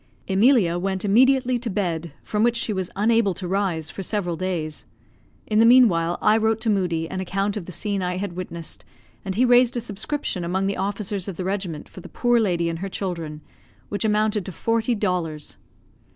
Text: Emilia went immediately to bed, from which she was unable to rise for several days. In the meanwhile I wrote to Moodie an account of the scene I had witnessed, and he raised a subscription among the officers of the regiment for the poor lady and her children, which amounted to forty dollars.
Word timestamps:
Emilia 0.27 0.79
went 0.79 1.05
immediately 1.05 1.59
to 1.59 1.69
bed, 1.69 2.11
from 2.23 2.41
which 2.41 2.55
she 2.55 2.73
was 2.73 2.89
unable 2.95 3.35
to 3.35 3.47
rise 3.47 3.91
for 3.91 4.01
several 4.01 4.35
days. 4.35 4.87
In 5.45 5.59
the 5.59 5.63
meanwhile 5.67 6.17
I 6.23 6.37
wrote 6.37 6.59
to 6.61 6.71
Moodie 6.71 7.07
an 7.07 7.19
account 7.19 7.55
of 7.55 7.65
the 7.65 7.71
scene 7.71 8.01
I 8.01 8.17
had 8.17 8.33
witnessed, 8.33 8.83
and 9.23 9.35
he 9.35 9.45
raised 9.45 9.77
a 9.77 9.79
subscription 9.79 10.43
among 10.43 10.65
the 10.65 10.75
officers 10.77 11.27
of 11.27 11.37
the 11.37 11.45
regiment 11.45 11.87
for 11.87 12.01
the 12.01 12.09
poor 12.09 12.39
lady 12.39 12.67
and 12.67 12.79
her 12.79 12.89
children, 12.89 13.41
which 13.89 14.03
amounted 14.03 14.43
to 14.47 14.51
forty 14.51 14.95
dollars. 14.95 15.57